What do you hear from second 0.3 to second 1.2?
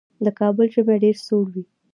کابل ژمی ډېر